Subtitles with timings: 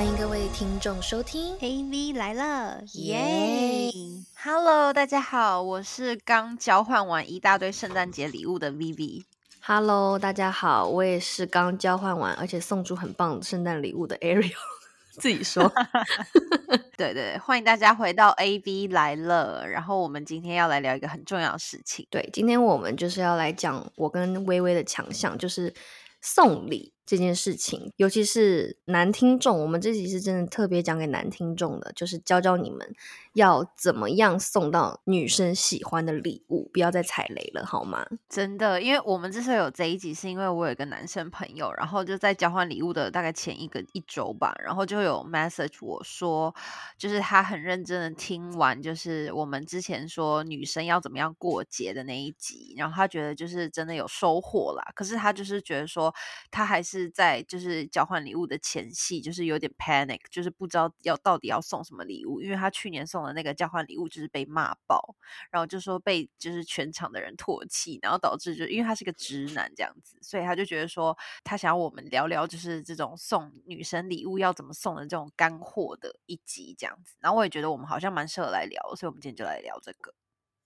[0.00, 3.90] 欢迎各位听众收听 AV 来了，耶
[4.42, 9.24] ！Hello，大家好，我是刚交换完一大堆圣诞节礼物的 Vivi。
[9.62, 14.54] ！Hello，大家好，我也是刚交换完，而且送出很棒的圣诞礼物的 Ariel。
[15.20, 15.70] 自己说，
[16.96, 19.68] 对对，欢迎大家回到 AV 来了。
[19.68, 22.06] 然后我们今天要来聊一个很重要的事情。
[22.08, 25.74] 对，今天我们就是要来讲我跟微微的强项，就是
[26.22, 32.94] 送礼这件事情，尤其是男听众，我们这集是真的特别讲给男听众的，就是教教你们
[33.32, 38.06] 要怎么样送到女生喜欢的礼物，不要再踩雷了，好吗？
[38.28, 46.54] 真的，因为我们之所以有这一集，是因为我有一个男生朋友，然后就在交换礼物的大概前一个一周吧，然后就有 message 我说，
[46.96, 54.92] 就是他很认真的听完，就是我们之前说女生要怎么样过节的那一集，然后他觉得就是真的有收获啦。
[54.94, 56.14] 可是他就是觉得说，
[56.52, 65.16] 他还是是在就是交换礼物的前夕，就是有点 panic，就是不知道要到底要送什么礼物，因为他去年送的那个交换礼物就是被骂爆，
[65.50, 77.16] 然后就说被就是全场的人唾弃，然后导致就因为他是个直男这样子，所以他就觉得说他想要我们聊聊就是这种送女生礼物要怎么送的这种干货的一集这样子。
[77.20, 80.14] 然后我也觉得我们好像蛮适合来聊，所以我们今天就来聊这个。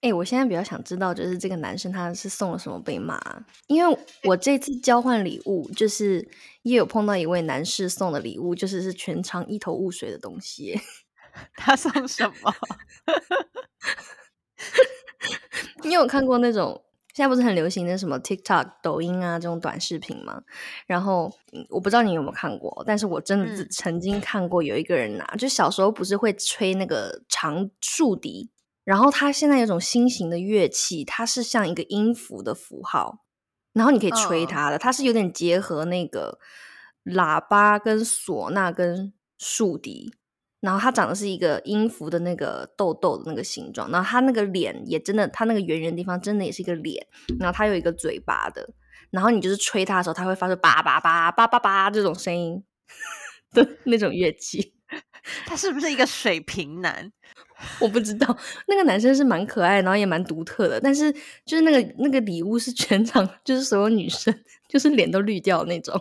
[0.05, 3.42] 哎、我现在比较想知道，就是这个男生他是送了什么被骂啊？
[3.69, 6.28] 因为我这次交换礼物，就是
[6.62, 10.78] 也有碰到一位男士送的礼物，就是是全场一头雾水的东西。
[11.56, 12.55] 他送什么？
[15.84, 16.83] 你有看过那种
[17.14, 20.42] 现在不是很流行的什么 TikTok、抖音啊这种短视频吗？
[20.86, 28.50] 然后嗯我不知道你有没有看过，但是我真的曾经看过有一个人拿，就小时候不是会吹那个长竖笛，
[28.84, 33.24] 然后它现在有种新型的乐器，它是像一个音符的符号，
[33.72, 36.38] 然后你可以吹嗯它的，它是有点结合那个
[37.05, 40.14] 喇叭跟唢呐跟竖笛，
[40.60, 47.06] 然后它长的是一个音符的那个豆豆的那个形状，然后它那个脸也真的，它那个圆圆的地方真的也是一个脸，
[47.40, 48.68] 然后它有一个嘴巴的，
[49.11, 52.62] 然后你就是吹它的时候，它会发出叭叭叭叭叭叭这种声音
[53.52, 54.74] 的那种乐器。
[55.46, 57.11] 他是不是一个水瓶男？
[57.80, 58.36] 我不知道，
[58.67, 61.13] 那个男生是蛮可爱，然后也蛮独特的，但是
[61.45, 64.35] 就是那个那个礼物是全场就是所有女生
[64.69, 66.01] 就是脸都绿掉那种。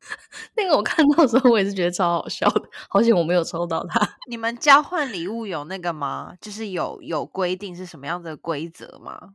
[0.56, 4.00] 那个我看到的时候，我也是觉得超好笑的，好险我没有抽到他。
[4.28, 6.32] 你们交换礼物有那个吗？
[6.40, 9.34] 就是有有规定是什么样的规则吗？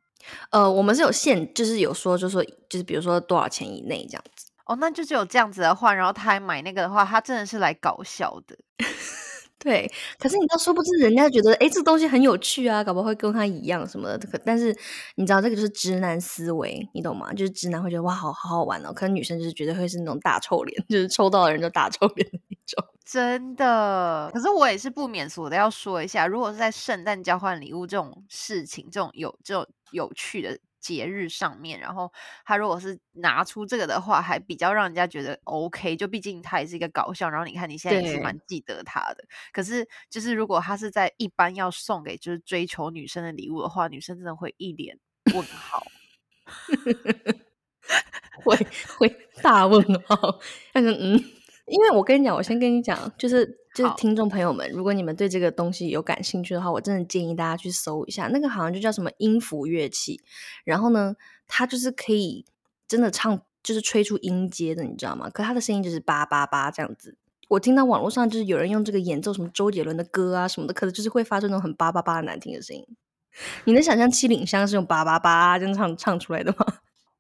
[0.50, 4.48] 呃，我们是有限，就是有说，就说就是比如说多少钱以内这样子。
[4.66, 8.58] 哦，那就只有这样子的话，然后他还买那个的话，他真的是来搞笑的。
[9.64, 14.28] 对，可是你知道，殊不知人家觉得，诶，这东西很有趣啊，搞不好会跟他一样什么的。
[14.28, 14.76] 可但是
[15.16, 17.32] 你知道，这个就是直男思维，你懂吗？
[17.34, 18.92] 就是直男会觉得哇，好好好玩哦。
[18.92, 22.86] 可能女生就是觉得会是那种大臭脸，就是抽到的人就大臭脸的那种。
[23.06, 32.12] 真的，可是我也是不免俗的要说一下，如果是在圣诞交换礼物这种事情，这种有这种有趣的节日上面，然后
[32.46, 39.24] 他如果是拿出这个的话，还比较让人家觉得 OK，就毕竟他也是一个搞笑，然后你看你现在也是对蛮记得他的。
[39.54, 45.00] 可是就是如果他是在一般要送给就是追求女生的礼物的话，女生真的会一脸
[45.34, 45.88] 问号。
[48.44, 48.56] 会
[48.98, 50.40] 会大问号，
[50.74, 51.14] 但是嗯，
[51.68, 60.22] 因为我跟你讲，我先跟你讲，就是就是听众朋友们，如果你们对这个东西有感兴趣的话，我真的建议大家去搜一下，那个好像就叫什么音符乐器，
[60.64, 61.16] 然后呢，
[61.48, 62.46] 它就是可以
[62.88, 65.30] 真的唱，就是吹出音阶的，你知道吗？
[65.30, 67.18] 可它的声音就是叭叭叭这样子。
[67.50, 72.88] 我听到网络上就是有人用这个演奏什么周杰伦的歌啊什么的，可是就是会发出那种很叭叭叭的难听的声音。
[73.66, 76.66] 你能想象七里香是用叭叭叭这样唱唱出来的吗？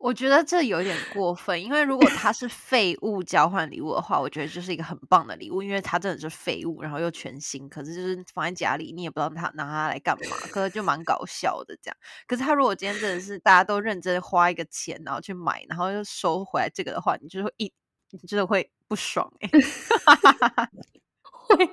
[0.04, 11.96] 我觉得这有点过分，因为如果他是废物交换礼物的话，我觉得就是一个很棒的礼物，因为他真的是废物，然后又全新，可是就是放在家里，你也不知道他拿它来干嘛，可是就蛮搞笑的这样。
[12.28, 17.72] 可是他如果今天真的是大家都认真花一个钱，然后去买，然后又收回来这个的话，你就会一，
[18.12, 19.50] 你真的会不爽哎、
[21.32, 21.70] 会，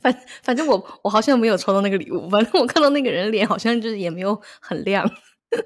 [0.00, 0.12] 反
[0.42, 5.08] 反正我我好像没有抽到那个礼物，反正我看到那个人脸好像就是也没有很亮，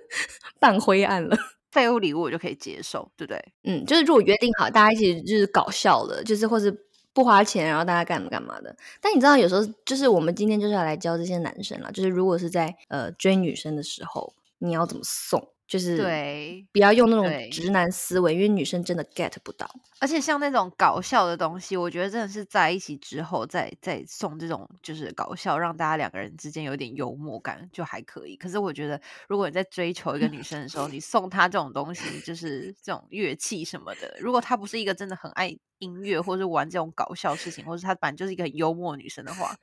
[0.61, 1.35] 半灰暗了。
[1.71, 3.53] 废物礼物我就可以接受，对不对？
[3.65, 6.71] 嗯，就是如果约定好大家一起就是搞笑的，就是或是
[7.13, 8.75] 不花钱，然后大家干嘛干嘛的。
[9.01, 15.49] 但你知道，有时候就是我们今天就是要来教这些男生啦，就是如果是在呃追女生的时候，你要怎么送？
[15.71, 19.71] 就是对不要用那种直男思维，因为女生真的 get 不到。
[20.01, 28.35] 而且像那种搞笑的东西，我觉得真的是在一起之后再再送这种就是搞笑，让大家两个人之间有点幽默感就还可以。
[28.35, 39.55] 可是我觉得，如果你在追求一个女生的时候，你 送她这种东西，就是这种乐器什么的，如果她不是一个真的很爱音乐，或是玩这种搞笑事情，或是她本来就是一个很幽默女生的话，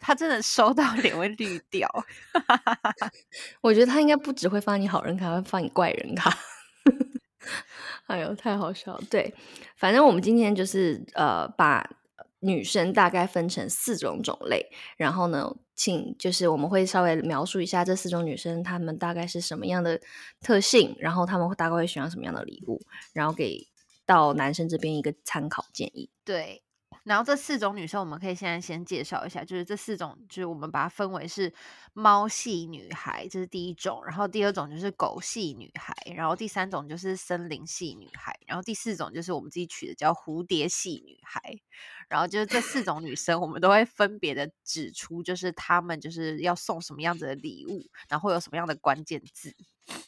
[0.00, 1.88] 她真的收到脸会绿掉。
[3.60, 6.36] 我觉得他应该不只会发你好人卡，会发你怪人卡。
[8.06, 9.02] 哎呦，太好笑了！
[9.08, 9.32] 对，
[9.76, 11.88] 反正我们今天就是呃，把
[12.40, 14.66] 女生大概分成四种种类，
[14.96, 20.00] 然后呢，请就是我们会稍微描述一下这四种女生她们大概是什么样的
[20.40, 22.80] 特性，然后她们大概会喜欢什么样的礼物，
[23.12, 23.68] 然后给
[24.04, 26.10] 到男生这边一个参考建议。
[26.24, 26.62] 对，
[27.10, 31.52] 然后这四种女生，我们可以现在先介绍一下，就是这四种，就是我们把它分为是
[31.92, 41.40] 猫系女孩，这是第一种，然后第二种就是狗系女孩，然后第三种就是森林系女孩，然后第四种就是我们自己取的叫蝴蝶系女孩。
[42.08, 49.52] 然后就是这四种女生，我们都会分别的指出，就是她们就是要送什么样子的礼物，然后有什么样的关键字。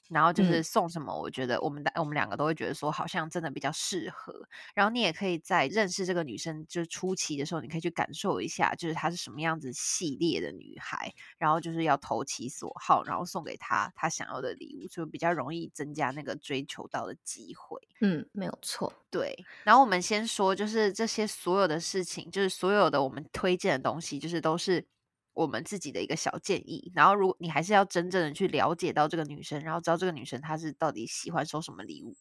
[0.09, 4.47] 然后就是嗯送什么，我觉得我们的我们两个都会觉得说好像真的比较适合。
[4.75, 17.81] 然后你也可以在认识这个女生就是初期的时候，你可以去感受一下，就是她是什么样子系列的女孩，然后就是要投其所好，然后送给她她想要的礼物，就比较容易增加那个追求到的机会。
[18.01, 18.93] 嗯，没有错。
[19.11, 19.35] 对，
[19.65, 24.85] 然后我们先说，就是这些所有的事情，就是所有的我们推荐的东西，就是都是
[25.34, 26.90] 我们自己的一个小建议。
[26.94, 32.17] 然后，如果你还是要真正的去了解到这个女生，然后知道这个女生她是到底喜欢收什么礼物，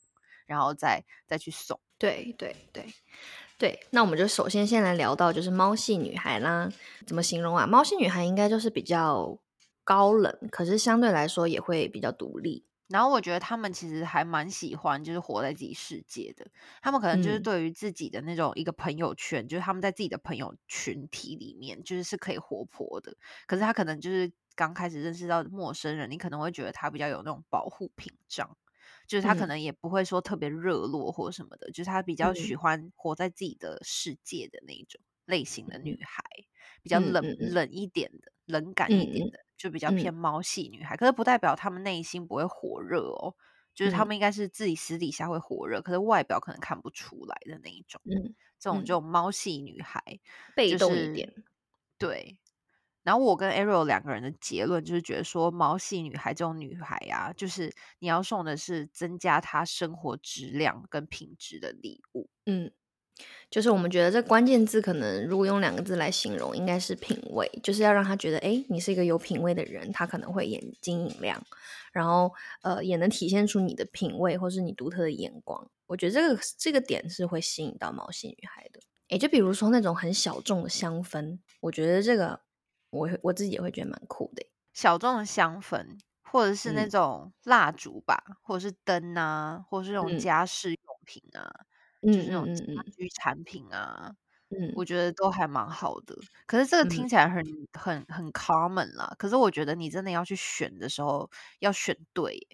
[0.46, 1.80] 然后再再去送。
[1.98, 2.86] 对对对
[3.60, 6.68] 对，那我们就首先先来聊到就是猫系女孩啦，
[7.06, 7.68] 怎么形容啊？
[7.68, 9.38] 猫系女孩应该就是比较
[9.84, 12.66] 高冷，可是相对来说也会比较独立。
[12.92, 16.46] 然后我觉得他们其实还蛮喜欢，就是活在自己世界的。
[16.82, 23.16] 他们可能就是嗯对于自己的那种一个朋友圈，就是他们在自己的朋友群体里面，就是是可以活泼的。
[23.48, 28.58] 可是他可能就是刚开始认识到陌生人，你可能会觉得他比较有那种保护屏障，
[29.08, 36.24] 就是他可嗯能也不会说特别热络或什么的，就是他比较嗯喜欢活在自己的世界的那一种类型的女孩，
[36.84, 39.40] 比较冷冷一点的，冷感一点的。
[39.62, 43.36] 就比较嗯偏猫系女孩，可是不代表她们内心不会火热哦，
[43.76, 48.02] 就是她嗯们应该是自己私底下会火热，可是外表可能看不出来的那一种。
[48.06, 50.02] 嗯，这种嗯就猫系女孩，
[50.56, 51.32] 被就是动一点。
[52.00, 52.38] 对。
[53.04, 62.30] 然后我跟 Ariel 两个人的结论就是觉得说，猫系女孩这种女孩啊，就是你要送的是增加她生活质量跟品质的礼物。
[62.46, 62.72] 嗯，
[63.50, 71.42] 就是我们觉得这关键字可能如果用两个字来形容，应该是品味，就是要让他觉得，哎，你是一个有品味的人，他可能会眼睛一亮，
[71.92, 75.70] 然后呃，也能体现出你的品味或是你独特的眼光。
[75.88, 78.80] 我觉得这个这个点是会吸引到毛细女孩的。
[79.10, 82.40] 哎，就比如说那种很小众的香氛，我觉得这个
[82.92, 84.46] 我会我自己也会觉得蛮酷的。
[84.74, 85.86] 小众的香氛，
[86.22, 91.66] 或者是那嗯种蜡烛吧，或者是灯啊，或者是那种嗯家饰用品啊，嗯
[92.10, 94.12] 就是那种家嗯嗯嗯居产品啊，
[94.52, 96.16] 嗯我觉得都还蛮好的。
[96.48, 97.44] 可是这个听嗯起来很
[97.74, 102.48] 很很 common 啦，可是我觉得你真的要去选的时候，要选对耶。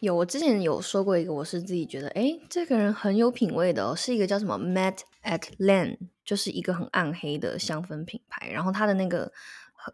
[0.00, 8.48] 有，我之前有说过一个，我是自己觉得，诶，这个人很有品味的哦，是一个叫什么 Matt at Len，就是一个很暗黑的香氛品牌。
[8.50, 9.32] 然后它的那个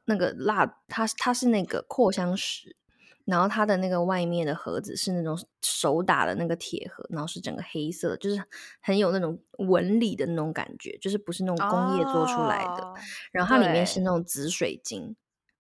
[0.07, 2.77] 那个蜡，它它是那个扩香石，
[3.25, 8.43] 然后它的那个外面的盒子是那种手打的那个铁盒，然后是整个黑色，就是
[8.81, 12.83] 很有那种纹理的那种感觉，就是不是那种工业做出来的。
[12.85, 12.95] 哦
[13.31, 15.17] 然后它里面是那种紫水晶，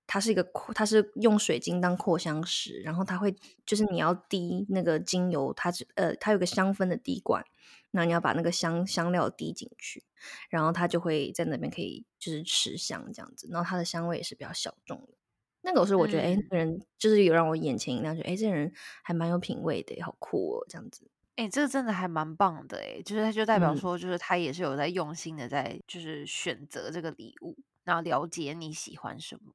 [0.06, 3.34] 它是一个扩，它是用水晶当扩香石，然后它会
[3.64, 7.44] 就是你要滴那个精油，它是呃它有个香氛的滴管，
[7.92, 10.04] 那你要把那个香香料滴进去，
[10.50, 15.14] 然后它就会在那边可以就是持香这样子，然后它的香味也是比较小众的。
[15.62, 21.08] 那个时候我觉得，哎、那嗯个人就是有让我眼前一亮，觉得哎，这个人还蛮有品味的，好酷哦，这样子。
[21.36, 29.54] 哎、这个真的还蛮棒的哎，就是他就代表嗯说，就是他也是有在用心的在，就是选择这个礼物，然后了解你喜欢什么。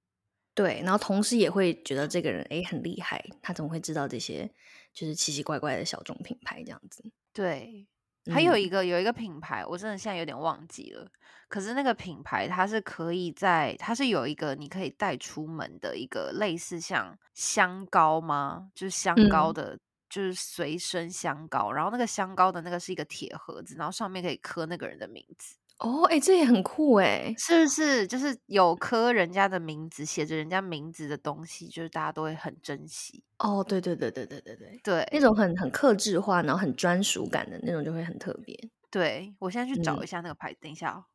[0.55, 4.51] 对，然后同时也会觉得这个人哎很厉害，他怎么会知道这些
[4.91, 7.03] 就是奇奇怪怪的小众品牌这样子？
[7.31, 7.85] 对，
[8.31, 11.09] 还有嗯一个有一个品牌，我真的现在有点忘记了。
[11.47, 18.69] 可是那个品牌它是可以在，它是有一个你可以带出门的一个类似像香膏吗？
[18.75, 19.79] 就是香膏嗯的，
[20.09, 21.71] 就是随身香膏。
[21.71, 25.55] 然后那个香膏的那个是一个铁盒子，然后上面可以刻那个人的名字。
[25.79, 28.07] 哦，哎，这也很酷哎，是不是？
[28.07, 33.23] 就是有刻人家的名字，写着人家名字的东西，就是大家都会很珍惜。
[33.39, 38.57] 哦，对对对对对对对，对，那种很很克制化，然后很专属感的那种就会很特别。
[38.89, 41.05] 对我现在去找嗯一下那个牌子，等一下哦。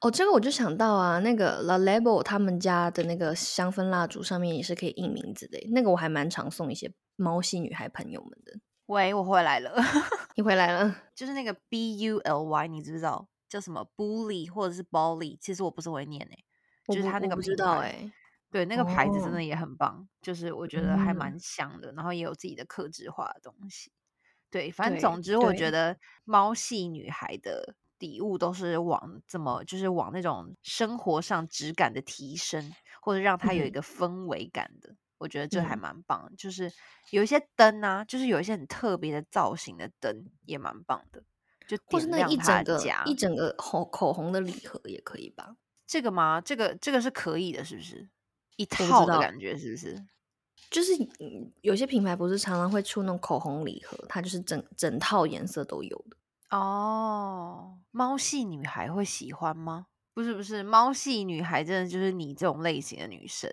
[0.00, 8.52] 哦，这个我就想到啊，那个 La Label 他们家的那个香氛蜡烛上面也是可以印名字的，那个我还蛮常送一些猫系女孩朋友们的。
[8.86, 9.74] 喂，我回来了，
[10.36, 15.38] 你回来了， 就是那个 B U L Y，你知不知道叫什么 Bully 或者是 Bolly？
[15.40, 16.44] 其实我不是会念诶、
[16.86, 18.12] 我就是它那个不知道哎。
[18.50, 23.92] 对，那个牌子真哦的也很棒，就是我觉得还嗯蛮香的，然后也有自己的克制化的东西。
[24.50, 34.96] 对，反正总之，我觉得猫系女孩的礼物都是往这么，就是往那种生活上质感的提升，或者让它有一嗯个氛围感的。
[35.18, 36.72] 我觉得这还嗯蛮棒的，就是
[37.10, 41.22] 有一些灯啊，就是有一些很特别的造型的灯也蛮棒的，
[41.68, 42.82] 就或是那一整个。
[43.04, 45.54] 一整个口口红的礼盒也可以吧？
[45.86, 46.40] 这个吗？
[46.40, 48.08] 这个这个是可以的，是不是？
[48.56, 50.04] 一套的感觉是不是？
[50.70, 56.16] 就是嗯有些品牌不是常常会出那种口红礼盒，它就是整整套颜色都有的。
[56.50, 59.86] 哦，猫系女孩会喜欢吗？
[60.12, 63.50] 不是不是，猫系女孩真的就是你这种类型的女生，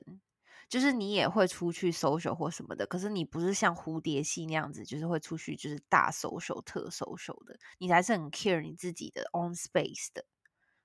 [0.68, 10.26] 就是你也会出去 social 或什么的，可是你不是像蝴蝶系那样子，就是会出去就是大 social 特 social 的，你还是很 care 你自己的 own space 的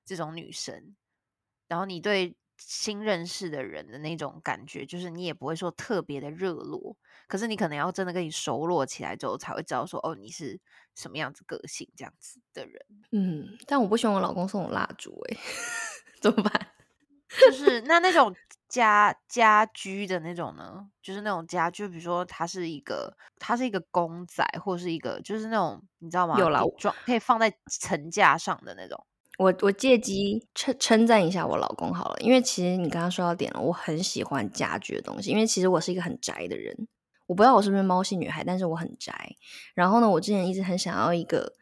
[0.05, 0.95] 这种女生。
[1.69, 6.97] 然后你对新认识的人的那种感觉，就是你也不会说特别的热络，
[7.27, 10.61] 可是你可能要真的跟你熟络起来之后，才会知道说哦，你是
[10.95, 12.85] 什么样子个性这样子的人。
[13.13, 15.39] 嗯，但我不喜欢我老公送我蜡烛、欸，
[16.21, 16.73] 怎么办？
[17.41, 18.35] 就是那那种
[18.71, 26.37] 家家居的那种呢，就是那种家居，比如说它是一个，它是一个公仔，或是一个就是那种你知道吗？
[26.39, 29.05] 有啦我可以装可以放在层架上的那种。
[29.39, 36.87] 我我借机称称赞一下我老公好了，因为其实你刚刚说到点了，我很喜欢家居的东西，因为其实我是一个很宅的人，
[37.27, 39.35] 我不知道我是不是猫系女孩，但是我很宅。
[39.75, 41.55] 然后呢，我之前一直很想要一个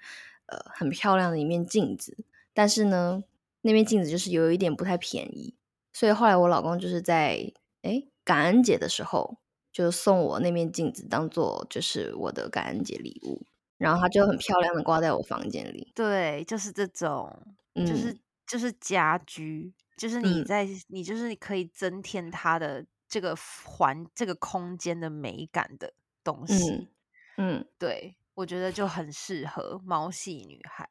[0.46, 2.16] 呃很漂亮的一面镜子，
[2.52, 3.22] 但是呢，
[3.60, 5.54] 那面镜子就是有一点不太便宜，
[5.92, 7.52] 所以后来我老公就是在
[7.82, 9.38] 诶感恩节的时候
[9.72, 13.46] 就送我那面镜子当做就是我的感恩节礼物，
[13.78, 15.92] 然后它就很漂亮的挂在我房间里。
[15.94, 25.92] 对，就是这种，就是嗯就是家居，就是你嗯在你就是可以增添它的这个环这个空间的美感的
[26.24, 26.70] 东西。
[26.70, 26.88] 嗯
[27.36, 27.64] 嗯。
[27.78, 30.88] 对，我觉得就很适合猫系女孩。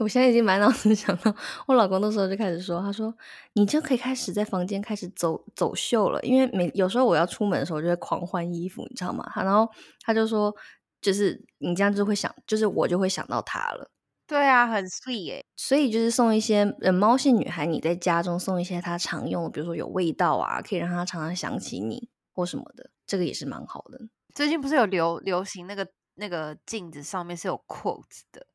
[0.00, 1.34] 我现在已经满脑子想到，
[1.66, 3.14] 我老公那时候就开始说，他说
[3.52, 9.30] 你就可以开始在房间开始走走秀了，因为每有时候我要出门的时候，我就会狂换衣服，你知道吗？
[9.34, 9.70] 他然后
[10.02, 10.54] 他就说，
[11.02, 13.90] 就是你这样就会想，就是我就会想到他了。
[14.26, 23.98] 对啊，很 sweet 耶、所以就是送一些呃猫系女孩，你在家中送一些她常用的，比如说有味道啊，可以让她常常想起你或什么的，这个也是蛮好的。
[24.32, 28.46] 最近不是有流流行那个那个镜子上面是有 quotes 的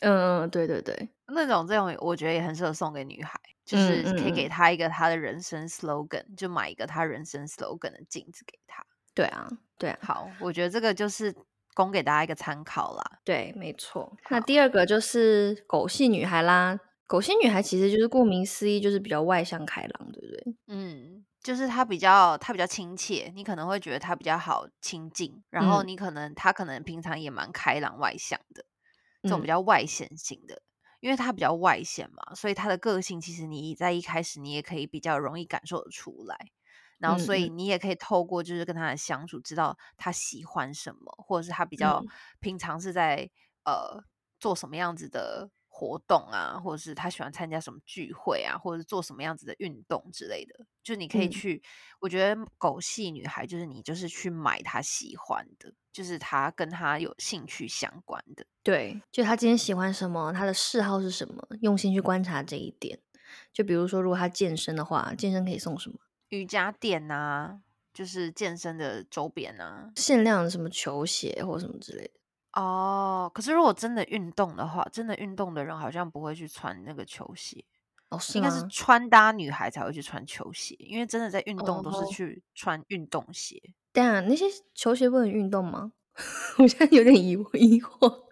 [0.00, 8.84] 嗯嗯，对对对，那种，这种我觉得也很适合送给女孩，就嗯是可以嗯给她一个她的人生 slogan，就买一个她人生 slogan 的镜子给她。
[9.14, 9.98] 对啊，对啊。
[10.02, 11.34] 好，我觉得这个就是
[11.74, 13.18] 供给大家一个参考啦。
[13.24, 14.16] 对，没错。
[14.28, 16.78] 那第二个就是狗系女孩啦。
[17.08, 20.56] 狗系女孩其实就是顾名思义，就是比较外向开朗，对不对？
[20.66, 28.62] 嗯，就是她比较她比较亲切，你可能会觉得她比较好亲近，然后嗯你可能她可能平常也蛮开朗外向的，
[29.24, 30.62] 这种比嗯较外显型的。
[31.00, 36.36] 因为他比较外显嘛，所以他的个性其实你在一开始你也可以比较容易感受得出来。
[36.98, 42.10] 然后，所以嗯你也可以透过就是跟他的相处，知道他喜欢什么，或者是他比较嗯
[42.40, 43.30] 平常是在
[43.64, 44.02] 呃
[44.40, 50.66] 做什么样子的活动啊，或者是他喜欢参加什么聚会啊，或者是做什么样子的运动之类的。
[50.82, 51.62] 就你可以嗯去，
[52.00, 58.44] 我觉得狗系女孩就是你就是去买他喜欢的，就是他跟他有兴趣相关的。
[58.68, 62.98] 对，就他今天喜欢什么，他的嗜好是什么，用心去观察这一点。
[63.50, 65.98] 就比如说，如果他健身的话，健身可以送什么？
[66.28, 67.60] 瑜伽垫啊，
[67.94, 69.90] 就是健身的周边啊。
[69.96, 72.60] 限量的什么球鞋或什么之类的。
[72.60, 77.64] 哦，可是如果真的运动的话，真的运动的人好像不会去穿那个球鞋，
[78.10, 78.68] 哦，是应该是？
[78.68, 83.58] 穿搭女孩才会去穿球鞋，因为真的在运动都是哦去穿运动鞋。
[83.92, 84.44] 当然，那些
[84.74, 85.92] 球鞋不能运动吗？
[86.58, 88.27] 我现在有点疑 疑惑。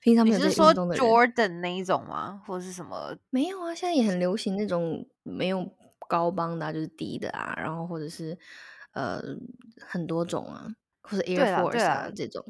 [0.00, 2.42] 平常没有在你是说运动的人，Jordan 那一种吗？
[2.46, 3.16] 或者是什么？
[3.30, 5.66] 没有啊，现在也很流行那种没有
[6.08, 8.38] 高帮的、啊，就是低的啊，然后或者是
[8.92, 9.20] 呃
[9.86, 10.66] 很多种啊，
[11.02, 12.44] 或者对 Air Force 这种。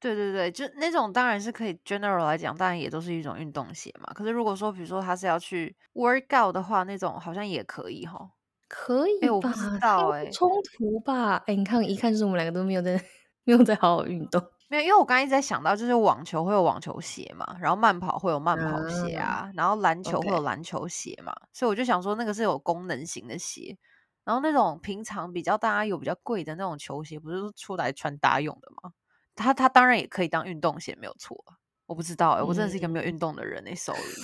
[0.00, 4.10] 对对对，就那种当然是可以 general 来讲，当然也都是一种运动鞋嘛。
[4.14, 8.30] 可是如果说比如说他是要去 workout 的话，那种好像也可以哈。
[8.66, 9.52] 可以哎，我不吧？
[9.52, 11.42] 知道哎，冲突吧？
[11.46, 12.98] 哎，你看，一看就是我们两个都没有在
[13.44, 14.42] 没有在好好运动。
[14.70, 23.76] 没有，因为我刚刚一直在想到，就是网球会有网球鞋嘛，然后慢跑会有慢跑鞋啊啊，然后篮球会有篮球鞋嘛，所以我就想说那个是有功能型的鞋。
[24.22, 28.92] 然后那种平常比较大家有比较贵的那种球鞋，不是出来穿搭用的吗？
[29.34, 31.56] 它它当然也可以当运动鞋，没有错啊。
[31.86, 34.14] 我不知道哎、我真的是一个没有嗯，运动的人哎、s o r r y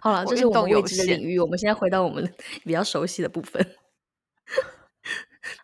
[0.00, 0.82] 好了，我运这是我们未。
[0.82, 2.32] 知的领域，我们现在回到我们
[2.62, 3.66] 比较熟悉的部分。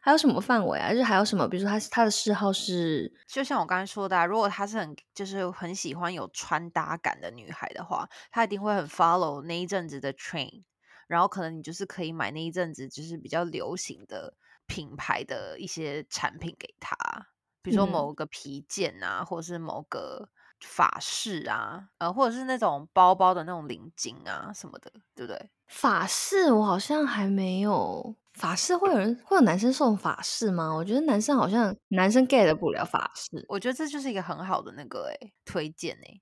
[0.01, 0.91] 还有什么范围啊？
[0.91, 1.49] 就是还有什么？
[1.49, 10.65] 比如说他他的嗜好是，就像我刚才说的、啊，如果他是很就是很喜欢有穿搭感的女孩的话，她一定会很 follow 那一阵子的 train，
[11.07, 14.35] 然后可能你就是可以买那一阵子就是比较流行的
[14.67, 16.95] 品牌的一些产品给她，
[17.63, 20.29] 比如说嗯，某个皮件啊，或者是某个
[20.61, 25.51] 法式啊，呃，或者是那种包包的那种领巾啊什么的，对不对？
[25.73, 28.17] 法式我好像还没有。
[28.33, 30.75] 法式会有人会有男生送法式吗？
[30.75, 33.45] 我觉得男生好像男生 get 不了法式。
[33.49, 36.21] 我觉得这就是一个很好的那个诶、推荐诶、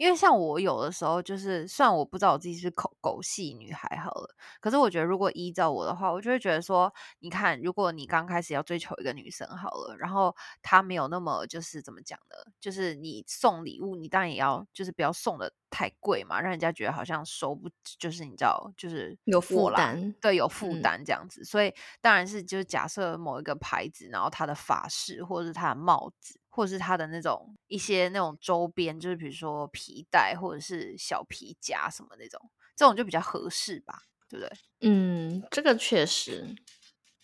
[0.00, 12.50] 因为像我有的时候就是，虽然我不知道我自己是狗狗系女孩好了，可是我觉得如果依照我的话，我就会觉得说，你看，如果你刚开始要追求一个女生好了，然后她没有那么就是怎么讲呢？
[12.58, 34.60] 就是你送礼物，你当然也要就是不要送的太贵嘛，让人家觉得好像收不，就是你知道，就是有负，担，对，有负嗯担这样子，所以当然是就是假设某一个牌子，然后它的发饰或者是它的帽子，或者是它的那种一些那种周边，就是比如说皮带或者是小皮夹什么那种，这种就比较合适吧，对不对？
[34.82, 36.56] 嗯，这个确实，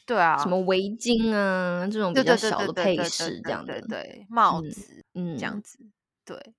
[0.07, 4.87] 对啊，什么围巾啊这种比较小的配饰这样的，对对，帽嗯
[5.35, 5.79] 这样嗯子，
[6.25, 6.55] 对，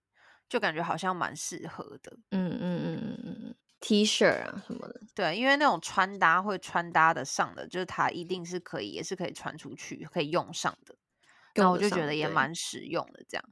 [0.50, 2.18] 就感觉好像蛮适合的。
[2.32, 10.97] 嗯嗯嗯嗯嗯嗯，T 恤啊什么的，对，因为那种穿搭会穿搭的上的，就是它一定是可以，也是可以穿出去，可以用上的。
[11.58, 13.44] 那我就觉得也蛮实用的这样。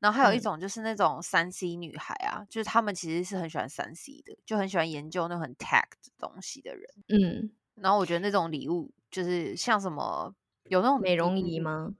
[0.00, 6.84] 然后还有一嗯种就是那种三 C 女孩啊，就是她们其实是很喜欢三 C 的，就很喜欢研究那种很 tech 的东西的人。
[7.08, 11.94] 嗯，然后我觉得那种礼物就是像什么有那种美容仪吗？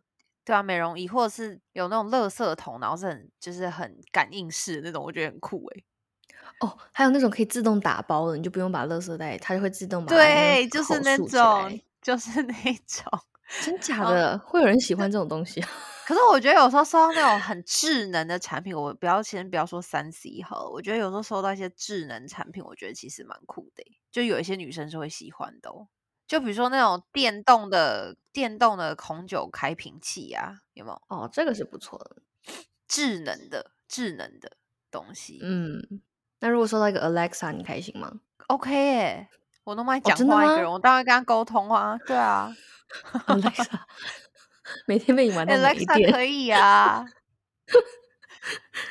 [0.44, 5.84] 对啊，美容仪或者是有那种垃圾桶，然后是很就是很感应式的那种，我觉得很酷诶、
[6.60, 11.16] 哦，还有那种可以自动打包的，你就不用把垃圾袋，它就会自动把对，就是那。
[11.18, 12.54] 种，就是那
[12.86, 13.04] 种。
[13.60, 15.68] 真假的，会有人喜欢这种东西啊？
[16.06, 25.88] 可是我觉得有时候收到那种很智能的产品，我不要先不要说三 C 好了，我觉得有时候收到一些智能产品，我觉得其实蛮酷的欸，就有一些女生是会喜欢的哦。
[26.26, 32.22] 就比如说那种电动的电动的红酒开瓶器啊，有没有哦，这个是不错的。
[32.88, 34.56] 智能的智能的
[34.90, 36.02] 东西、嗯，
[36.40, 39.28] 那如果收到一个 Alexa，你开心吗？o k 耶，
[39.64, 42.54] 我那么爱哦，讲话一个人，我当然跟他沟通啊，对啊
[43.26, 43.80] Alexa
[44.86, 46.12] 每天被你玩到没，Alexa 电。
[46.12, 47.04] 可以啊，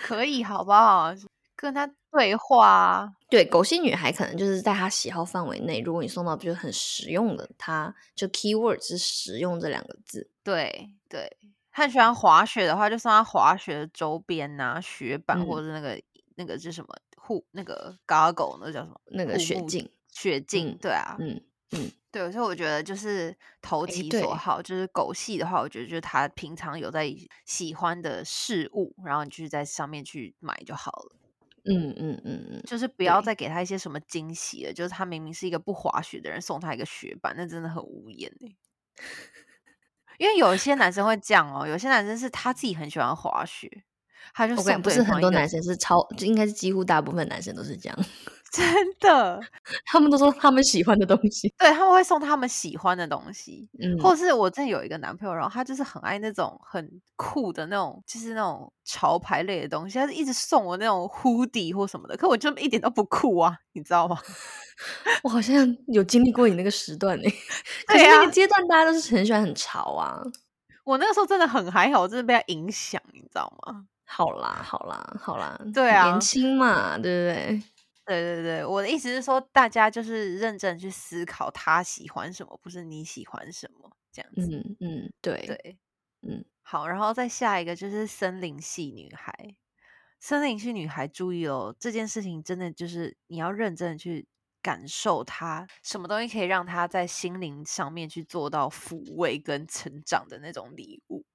[0.04, 1.14] 可以好不好？
[1.56, 3.14] 跟他对话啊。
[3.30, 10.30] 对，狗系女孩可能就是在她喜好范围内，如果你送到就是很实用的，她就 keyword 是实用这两个字。
[10.44, 11.38] 对对，
[11.72, 16.02] 他很喜欢滑雪的话，就送他滑雪的周边呐、雪板或嗯，者是那个
[16.36, 19.90] 那个是什么护那个 goggle 那叫什么那个雪镜。
[20.12, 27.10] 雪镜，嗯对啊，嗯嗯，对，所以我觉得就是投，其，所好，就是狗系的话，我觉得就是他平常有在
[27.46, 31.16] 喜欢的事物，然后你去在上面去买就好了。
[31.64, 38.56] 嗯嗯嗯嗯，就是不要，再给他一些什么惊喜了，就是他明明是一个不滑雪的人，送他一个雪板，那真的很无言哎、
[40.18, 43.70] 因为有一些男生会这样哦，有些男生是他自己很喜欢滑雪，
[44.34, 48.06] 他就送不是很多男生是超，就应该是几乎大部分男生都是这样，
[48.54, 48.66] 真
[49.00, 49.40] 的，
[49.86, 51.54] 他们都说他们喜欢的东西。
[51.58, 64.18] 对他们会送他们喜欢的东西，嗯或嗯，是我真的有一个男朋友，然后他就是很爱那种很酷的那种，就是那种潮牌类的东西，他是一直送我那种 hoodie 或什么的，可我就一点都不酷啊，你知道吗？
[65.24, 67.30] 我好像有经历过你那个时段诶，
[67.88, 70.22] 可对啊是那个，阶段大家都是很喜欢很潮啊。
[70.84, 73.86] 我那个时候真的很还好，我真的被他影响，你知道吗？
[74.06, 77.64] 好啦，好啦，好啦，对啊年轻嘛，对不对？
[78.20, 84.58] 对对对，我的意思是说，大家就是认真去思考他喜欢什么，不是你喜欢什么这样子。
[84.58, 85.78] 嗯嗯，对，对，
[86.22, 89.56] 嗯，好，然后再下一个就是森林系女孩。
[90.20, 94.28] 森林系女孩，注意哦，这件事情真的就是你要认真的去
[94.62, 101.26] 感受它，什么东西可以让她在心灵上面去做到抚慰跟成长的那种礼物。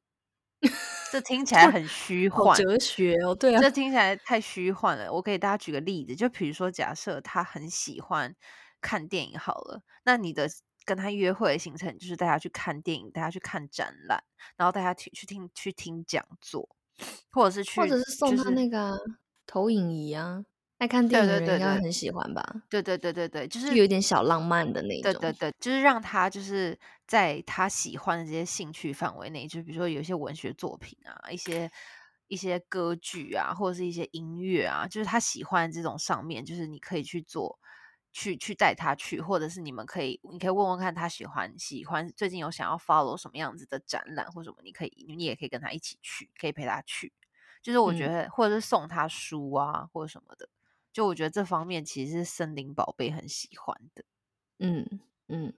[1.12, 5.12] 这听起来很虚好幻，哲学哦，对啊，这听起来太虚幻了。
[5.12, 8.34] 我给大家举个例子，就比如说，假设他很喜欢
[8.80, 10.48] 看电影，好了，那你的
[10.84, 14.22] 跟他约会的行程就是带他去看电影，带他去看展览，
[14.56, 16.68] 然后带他去去听去听讲座，
[17.30, 18.96] 或者是去，或者是送他是那个啊
[19.46, 20.44] 投影仪啊，
[20.78, 22.42] 爱看电影的对对对人应该会很喜欢吧？
[22.68, 25.12] 对对对对对，就就是有一点小浪漫的那种。
[25.12, 31.70] 对对对，就是让他就是在他喜欢的这些兴趣范围内，就比如说有一些文学作品啊，一些
[32.28, 37.58] 一些歌剧啊，或者是一些音乐啊，就是他喜欢这种上面，就是你可以去做，
[38.12, 47.12] 去去带他去，或者是你们可以，你可以问问看他喜欢喜欢最近有想要 follow 什么样子的展览或什么，你可以你也可以跟他一起去，可以陪他去。
[47.62, 50.48] 就是我觉嗯得，或者是送他书啊，或者什么的，
[50.96, 54.02] 就我觉得这方面其实是森林宝贝很喜欢的。
[54.60, 55.52] 嗯嗯，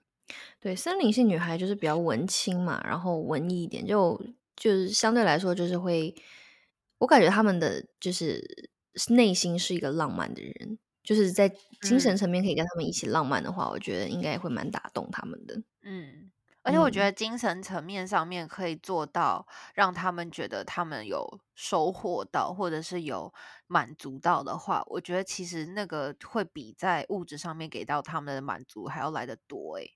[0.59, 4.20] 对，森林系女孩就是比较文青嘛，然后文艺一点，就
[4.57, 6.12] 就是相对来说就是会，
[6.98, 8.68] 我感觉他们的就是
[9.11, 11.48] 内心是一个浪漫的人，就是在
[11.83, 15.62] 精神嗯层面可以跟他们一起浪漫的话，我觉得应该也会蛮打动他们的。
[15.83, 16.08] 嗯，
[16.80, 23.32] 我觉嗯得精神层面上面可以做到让他们觉得他们有收获到，或者是有
[23.66, 29.90] 满足到的话，我觉得其实那个会比在物质上面给到他们的满足还要来得多诶。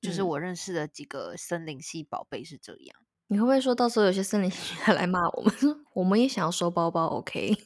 [0.00, 2.96] 就是嗯我认识的几个森林系宝贝是这样。
[3.28, 7.56] 你会不会说到时候有些森林系来骂我们，说 我们也想要收包包？OK？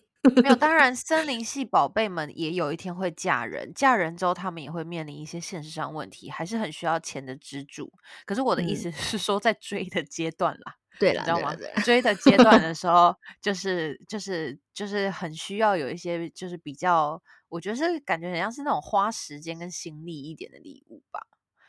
[0.42, 7.92] 没有，当然森林系宝贝们也有一天会嫁人，嫁人之后他们也会面临一些现实上问题，还是很需要钱的支柱。
[8.26, 21.20] 可是我的意嗯思是说，在追的阶段啦，对啦，你知道吗对啦，对啦，追的阶段的时候，就是就是就是很需要有一些就是比较，我觉得是感觉很像是那种花时间跟心力一点的礼物吧，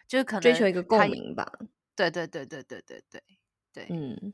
[0.08, 1.52] 就是可能追求一个他共鸣吧。
[1.96, 3.24] 对对对对对对对
[3.74, 4.34] 对，嗯，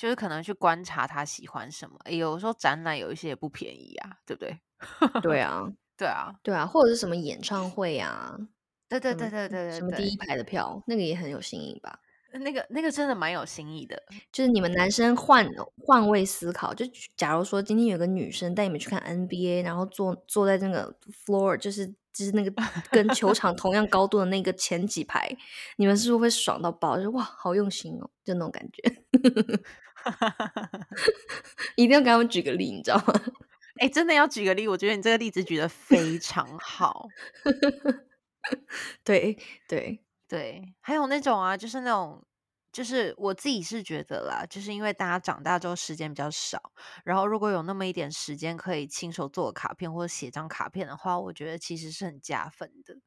[0.00, 1.94] 就是可能去观察他喜欢什么。
[2.06, 4.58] 诶有时候展览有一些也不便宜啊，对不对？
[5.20, 8.34] 对啊，对啊，对啊，或者是什么演唱会啊，
[8.88, 12.00] 对对什么对对对什么对对，第一排的票，那个也很有新意吧？
[12.32, 14.02] 那个那个真的蛮有新意的。
[14.32, 15.46] 就是你们男生换
[15.84, 22.50] 换位思考，就假如说今天有个女生带你们去看 NBA，然后坐坐在那个 floor，就是就是那个
[22.90, 25.28] 跟球场同样高度的那个前几排，
[25.76, 26.96] 你们是不是会爽到爆？
[26.96, 28.82] 就是哇，好用心哦，就那种感觉。
[31.76, 33.14] 一定要给他们举个例，你知道吗？
[33.80, 37.08] 哎、真的要举个例，我觉得你这个例子举的非常好。
[39.04, 42.22] 对对，对，还有那种啊，就是那种，
[42.72, 46.72] 就是我自己是觉得啦，就是因为大家长大之后时间比较少，
[47.04, 52.98] 然后如果有那么一点时间可以亲手做卡片或者写张卡片的话，我觉得其实是很加分的。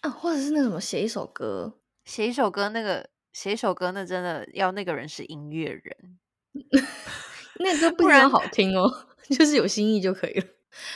[0.00, 6.18] 啊，或者是那什么写一首歌，写一首歌，那个写一首歌，那真的要那个人是音乐人，
[7.60, 10.46] 那个歌不一定好听哦， 就是有新意就可以了。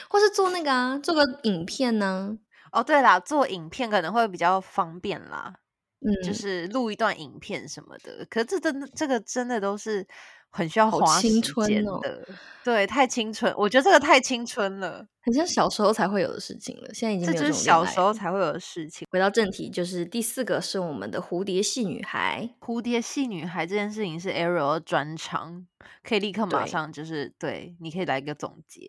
[0.08, 2.38] 或是做那个啊，做个影片呢、
[2.72, 5.54] 哦，对啦，做影片可能会比较方便啦，
[6.00, 8.26] 嗯，就是录一段影片什么的。
[8.30, 10.06] 可是这真的，这个真的都是
[10.56, 12.00] 很需要好青春哦。
[12.64, 19.06] 对，太青春，我觉得这个太青春了，很像小时候才会有的事情了，现在已经这就是小时候才会有的事情。
[19.12, 25.64] 回到正题，就是第四个是我们的蝴蝶系女孩，蝴蝶系女孩这件事情是 Ariel 的专长，
[26.02, 28.88] 可以立刻马上就是对，你可以来一个总结。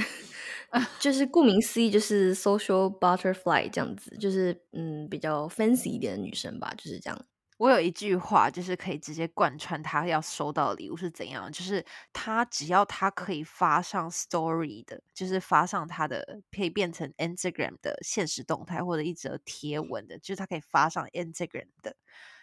[1.00, 7.18] 就是顾名思义，就是 social butterfly 这样子，就是嗯比较 fancy 一点的女生吧，就是这样。
[7.60, 21.94] 我有一句话，就是可以直接贯穿他要收到的礼物是怎样，就是他只要他可以发上 story 的，就是发上他的可以变成 Instagram 的现实动态或者一则贴文的，就是他可以发上 Instagram 的，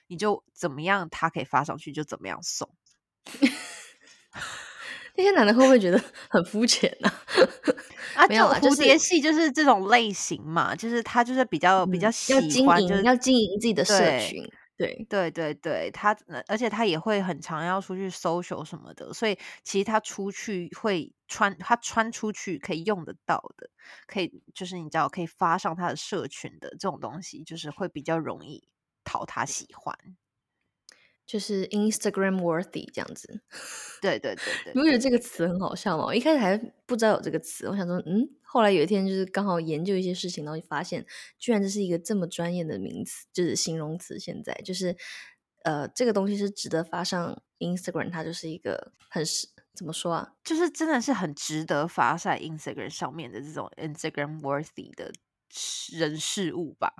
[0.05, 2.69] 你就怎么样，他可以发上去就怎么样送。
[5.17, 5.99] 那些男的会不会觉得
[6.29, 7.11] 很肤浅呢？
[8.13, 14.47] 啊，就没有啊就是蝴蝶系就是这种类型嘛，就是他就是比较、比较嗯喜要经欢，就是营，要经营自己的社群，
[14.79, 16.15] 对，对对对，他
[16.47, 23.69] 而且他也会很常要出去 social 什么的，所以其实他出去会穿，他穿出去可以用得到的，
[24.05, 28.67] 可以就是你知道可以发上他的社群的这种东西，就是会比较容易
[29.05, 30.17] 讨他喜欢。
[31.27, 33.41] 就是 Instagram worthy 这样子。
[34.01, 36.05] 对对对对你不觉得这个词很好笑吗？
[36.05, 41.05] 我一开始还不知道有这个词，我想说，嗯，后来有一天就是刚好研究一些事情，然后就发现，
[41.37, 44.17] 居然这是一个这么专业的名词，就是形容词。
[44.17, 44.95] 现在就是，
[45.63, 50.33] 呃，这个东西是值得发上 Instagram，它就是一个很是怎么说啊？
[50.43, 55.11] 就是真的是很值得发在 Instagram 上面的这种 Instagram worthy 的
[55.91, 56.93] 人事物吧。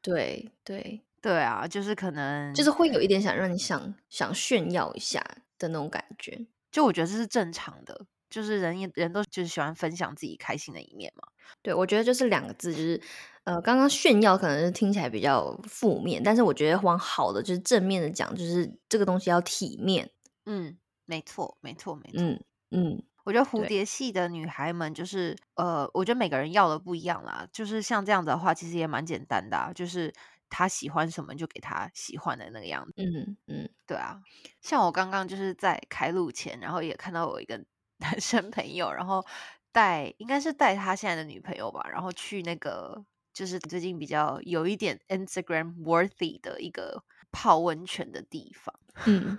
[0.00, 5.24] 对对，对啊，就是可能就是会有一点想让你想想炫耀一下
[5.58, 6.46] 的那种感觉。
[6.70, 11.26] 就我觉得这是正常的，就是人也人都就是喜欢分享自己开心的一面嘛。
[11.62, 13.00] 对，我觉得就是两个字，就是
[13.44, 20.10] 呃，刚刚炫耀可能是听起来比较负面，但是我觉得往好的就是正面的讲，就是这个东西要体面。
[20.44, 22.20] 嗯，没错，没错，没错。
[22.20, 27.48] 嗯嗯，我觉得蝴蝶系的女孩们就是呃，我觉得每个人要的不一样啦。
[27.50, 30.12] 就是像这样子的话，其实也蛮简单的、啊，就是
[30.48, 33.02] 她喜欢什么就给他喜欢的那个样子。
[33.02, 34.20] 嗯嗯，对啊，
[34.60, 37.64] 像我刚刚就是在开录前，然后也看到我一个
[37.98, 39.24] 男生朋友，然后
[39.72, 48.74] 带应该是带他现在的女朋友吧，然后去那个就是最近比较有一点 Instagram worthy 的一个泡温泉的地方，
[49.06, 49.38] 嗯，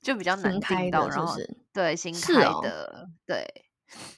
[0.00, 1.56] 就比较难新开订到，然是？
[1.72, 3.66] 对新开的，对，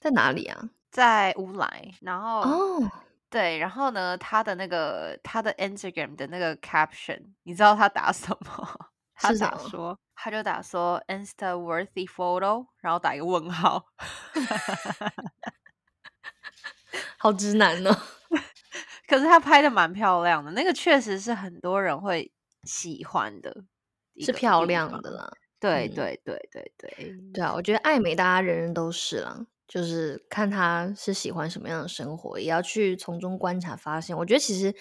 [0.00, 0.70] 在哪里啊？
[0.90, 2.90] 在乌来，然后、哦，
[3.30, 8.88] 对，然后呢，他的那个他的 Instagram 的那个 caption，你知道他打什么？
[9.20, 13.84] 他打说，他就打说 Insta worthy photo，然后打一个问号。
[17.18, 17.96] 好直男哦。
[19.08, 22.30] 可是他拍的蛮漂亮的，那个确实是很多人会
[22.62, 23.64] 喜欢的
[24.20, 25.10] 是漂亮的。
[25.10, 25.30] 啦。
[25.60, 34.16] 对嗯对对对对，对啊，我觉得爱美大家人人都是啦，就是看他是喜欢什么样的生活，也要去从中观察发现。
[34.16, 34.74] 我觉得其实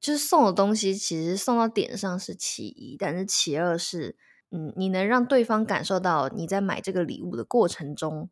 [0.00, 4.16] 就是送的东西，其实送到点上是其一，但是其二是，
[4.50, 8.30] 嗯，你能让对方感受到你在买这个礼物的过程中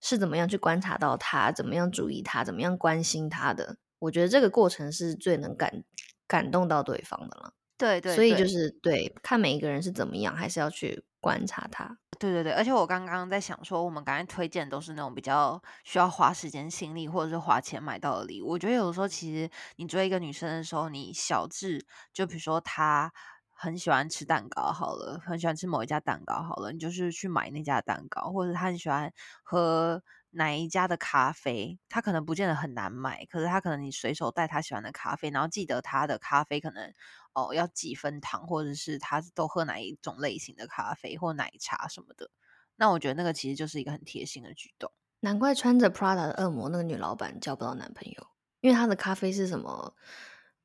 [0.00, 3.76] 是怎么样去观察到他，怎么样注意他，怎么样关心他的。
[4.00, 5.84] 我觉得这个过程是最能感
[6.26, 7.54] 感动到对方的了。
[7.78, 11.96] 对对，所以就是对看每一个人是怎么样，还是要去观察他。
[12.18, 18.48] 对对对，而且我刚刚在想说，我们刚才推荐都是那种比较需要花时间、心力或者是花钱买到的礼物。
[18.50, 23.12] 我觉得有的时候，其实你追一个女生的时候，你小智就比如说她
[23.48, 36.92] 很喜欢吃蛋糕，好了，很喜欢吃某一家蛋糕，好了，你就是去买那家蛋糕，或者她很喜欢喝哪一家的咖啡，他可能不见得很难买，可是他可能你随手带他喜欢的咖啡，然后记得他的咖啡可能
[37.32, 42.30] 哦要几分糖，或者是他都喝哪一种类型的咖啡或奶茶什么的。
[42.76, 44.90] 那我觉得那个其实就是一个很贴心的举动。
[45.20, 48.26] 难怪穿着 Prada 的恶魔那个女老板交不到男朋友，
[48.60, 49.94] 因为她的咖啡是什么？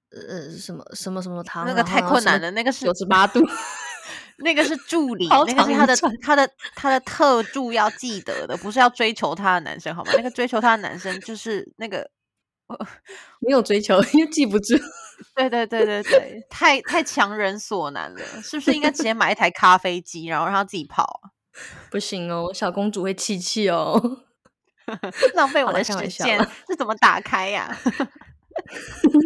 [0.09, 1.65] 呃，什么什么什么糖？
[1.67, 3.41] 那个太困难了，那个是九十八度，
[4.37, 10.11] 那个是助理，那个是他的他的他的特助要记得的，不是要追求他的男生好吗？
[10.15, 12.09] 那个追求他的男生就是那个，
[13.39, 14.75] 没有追求，因为记不住。
[15.35, 21.33] 对对对对对，太太强人所难了，是不是应该直接买一台咖啡机，然后让他自己跑啊？
[21.89, 24.19] 不行哦，小公主会气气哦。
[25.33, 27.75] 浪费我的时间，这怎么打开呀、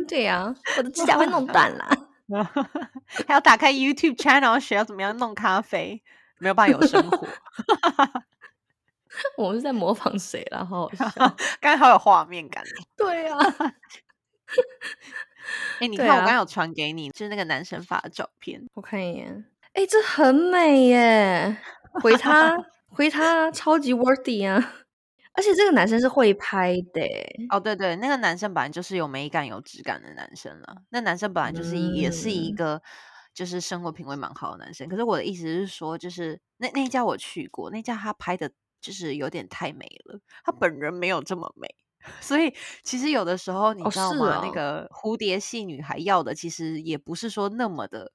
[0.08, 1.88] 对呀、我的指甲会弄断啦。
[3.28, 6.02] 还要打开 YouTube channel 学要怎么样弄咖啡，
[6.40, 7.28] 没有办法有生活。
[9.38, 10.64] 我们是在模仿谁啦？
[10.64, 11.06] 好好笑。
[11.60, 12.86] 刚才好有画面感哦。
[12.96, 13.38] 对啊，
[15.80, 18.62] 哎、你看我刚刚有传给你，就是那个男生发的照片。
[18.74, 19.46] 我看一眼。
[19.74, 21.58] 哎、这很美耶！
[22.02, 22.58] 回他，
[22.90, 24.74] 回他，超级 worthy 啊！
[25.34, 30.84] 而且这个男生是会拍的耶，哦，对对，那个男生本来就是有美感、有质感的男生了。
[30.90, 32.82] 那男生本来就是一、也是一嗯个
[33.34, 34.90] 就是生活品味蛮好的男生。
[34.90, 41.68] 可是我的意思是说，就是那那一家我去过，那家他拍的就是有点太美了，他本人没有这么美。
[42.20, 42.52] 所以
[42.84, 44.42] 其实有的时候你知道吗？
[44.42, 48.12] 那哦个蝴蝶系女孩要的，其实也不是说那么的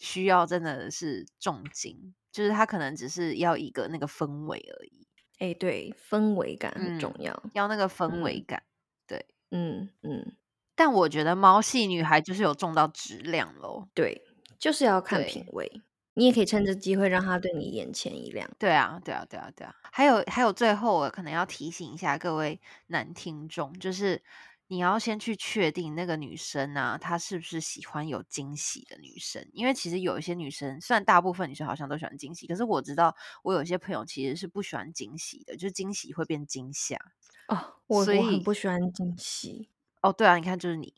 [0.00, 5.06] 需要，真的是重金，就是她可能只是要一个那个氛围而已，
[5.38, 7.42] 哎、对，氛围感很嗯重要。
[7.54, 8.60] 要那个氛围嗯
[9.06, 9.26] 对。
[9.50, 10.36] 嗯嗯，
[10.74, 13.88] 但我觉得猫系女孩就是有重到质量喽。
[13.94, 14.22] 对，
[14.58, 15.82] 就是要看品味。
[16.14, 18.50] 你也可以趁这机会让他对你眼前一亮。
[18.58, 19.74] 对啊，对啊，对啊，对啊。
[19.92, 24.20] 还有还有，最后我可能要提醒一下各位男听众，就是
[24.68, 29.48] 你要先去确定那个女生啊，她是不是喜欢有惊喜的女生。
[29.52, 36.96] 因为其实有一些女生，虽然大部分女生好像都喜欢惊喜，可是我知道我有些朋友其实是不喜欢惊喜的，就是惊喜会变惊吓。
[37.48, 39.70] 哦，我所我很以不喜欢惊喜。
[40.02, 40.94] 哦，对啊，你看就是你，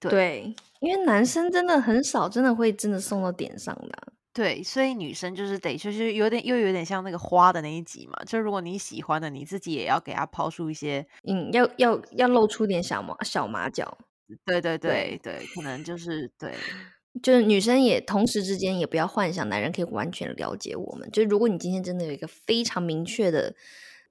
[0.00, 13.96] 对对，因为男生真的很少，真的会真的送到点上的啊、对，所以女生就是得就是有点又有点像那个花的那一集嘛，就如果你喜欢的，你自己也要给他抛出一些，嗯，要要要露出点小马小马脚，
[14.44, 16.52] 对对对对，可能就是对
[17.22, 21.10] 就是女生也同时之间也不要幻想男人可以完全了解我们。
[21.10, 23.54] 就是如果你今天真的有一个非常明确的，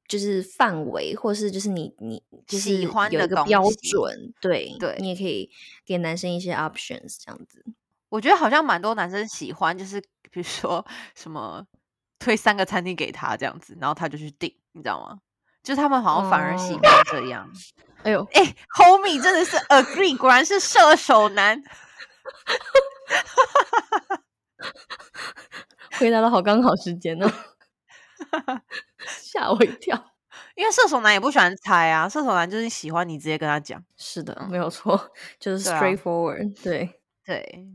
[0.07, 5.51] 就是范围，或是就是你你就是喜欢的一个标准，对对你也可以
[5.85, 7.63] 给男生一些 options 这样子。
[8.15, 9.99] 我觉得好像蛮多男生喜欢，就是
[10.31, 11.61] 比如说什么
[12.17, 15.17] 推三个餐厅给他这样子，然后他就去订，你知道吗？
[15.61, 17.51] 就他们好像反而喜哦欢这样。
[18.03, 21.61] 哎呦，哎、h o m i e 真的是 agree，果然是射手男。
[25.99, 27.29] 回答的好刚好时间哦，
[29.07, 30.13] 吓我一跳。
[30.55, 33.83] 因为射手男也不喜欢猜啊，射手男就是喜欢你直接跟他讲。
[33.97, 36.63] 是的，没有错，就是 straightforward。
[36.63, 37.67] 对，对，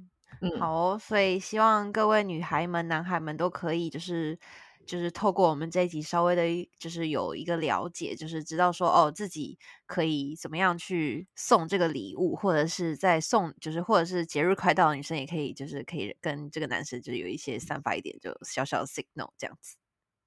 [0.42, 4.38] 嗯，好哦，所以希望各位女孩们、男孩们都可以，就是
[4.86, 19.76] 就是透过我们这一集稍微的，就是有一个了解，就是知道说哦，自己可以怎么样去送这个礼物，或者是在送，就是或者是节日快到的女生也可以，就是可以跟这个男生就有一些散发一点就小小的 signal 这样子。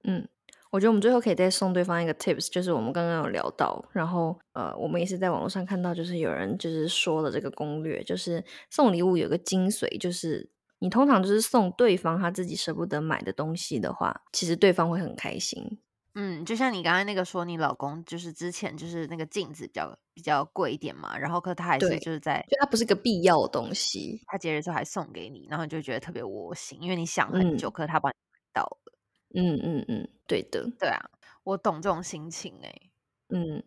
[0.04, 0.28] 嗯，
[0.74, 15.80] 我觉得我们最后可以再送对方一个 tips，就是我们刚刚有聊到，然后呃，我们也是在网络上看到，就是有人就是说了这个攻略，就是送礼物有个精髓，就是你通常就是送对方他自己舍不得买的东西的话，其实对方会很开心。
[16.16, 24.20] 嗯，就像你刚才那个说，你老公就是之前就是那个镜子比较比较贵一点嘛，然后可他还是就是在就它不是个必要的东西。
[24.26, 28.94] 他节日的时候还送给你，然后你就觉得特别窝心，因为你想很久，嗯可是他帮你买到了。
[29.36, 31.00] 嗯嗯嗯，对的，对啊，
[31.44, 32.92] 我懂这种心情哎、
[33.30, 33.64] 嗯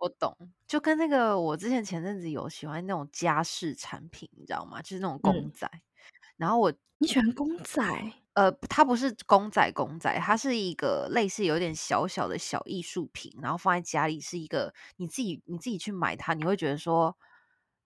[0.00, 4.80] 我懂，就跟那个我之前前阵子有喜欢那种家饰产品，你知道吗？
[4.82, 5.68] 就是那种公嗯，仔，
[6.36, 7.82] 然后我你喜欢公仔？
[8.34, 17.16] 呃，它不是公仔公仔，它是一个类似有点小小的小艺术品，然后放在家里是一个你自己你自己去买它，你会觉得说，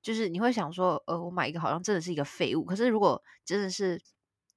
[0.02, 2.64] 就是你会想说，呃，我买一个好像真的是一个废物。
[2.64, 4.00] 可是如果真的是，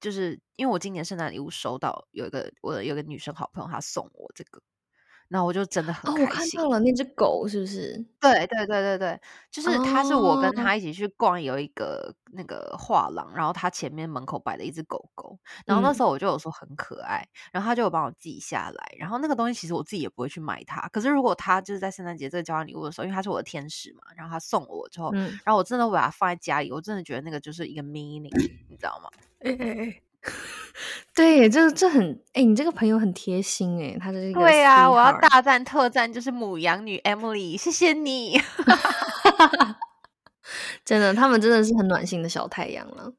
[0.03, 4.61] 就是因为我今年圣诞礼物收到有一个我有个女生好朋友，她送我这个，
[5.33, 6.59] 然后我就真的很哦，我开心。
[6.59, 7.93] 看到了那只狗，是不是？
[8.21, 9.19] 对对对对对，
[9.49, 28.29] 就是他是我跟哦，他一起去逛有一个那个画廊，然后他前面门口摆了一只狗狗，然后那时嗯候我就有说很可爱，然后他就有帮我记下来，然后那个东西其实我自己也不会去买它，可是如果他就是在圣诞节这个交换礼物的时候，因为他是我的天使嘛，然后他送我之后，嗯，然后我真的会把它放在家里，我真的觉得那个就是一个 meaning，
[28.69, 29.09] 你知道吗？
[29.39, 30.01] 哎哎哎，
[31.15, 38.41] 对，这这很哎、你这个朋友很贴心哎，他是一个对啊，我要大赞特赞，就是母羊女 Emily，谢谢你。
[40.83, 43.13] 真的，他们真的是很暖心的小太阳了。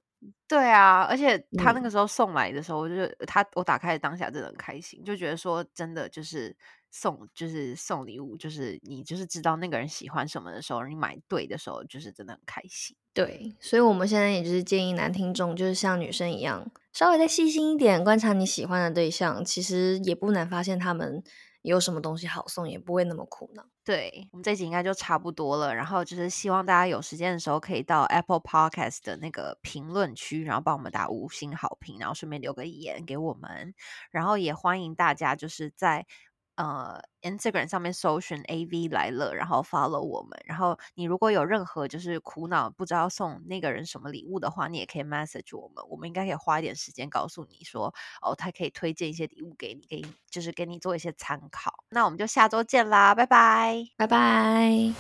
[0.46, 2.94] 对啊，而且他那嗯个时候送来的时候，我就
[3.26, 6.54] 他我打开的当下真的很开心，就觉得说真的就是
[6.96, 12.96] 送就是送礼物，就是你就是知道那个人喜欢什么的时候，你买对的时候，就是真的很开心。
[13.12, 21.20] 对，所以我们现在也就是建议男听众，就是像女生一样，稍微再细心一点，观察你喜欢的对象，其实也不难发现他们
[21.62, 23.66] 有什么东西好送，也不会那么苦恼。
[23.84, 33.74] 对我们这集应该就差不多了，然后就是希望大家有时间的时候可以到 Apple Podcast 的那个评论区，然后帮我们打五星好评，然后顺便留个言给我们，
[34.12, 36.06] 然后也欢迎大家就是在
[36.56, 51.72] 呃 Instagram 上面搜寻 AV 来了，然后 follow 我们，然后你如果有任何就是苦恼不知道送那个人什么礼物的话，你也可以 message 我们，我们应该可以花一点时间告诉你说，哦，他可以推荐一些礼物给你，给你就是给你做一些参考。
[51.88, 53.84] 那我们就下周见啦，拜拜。
[53.96, 54.92] 拜拜。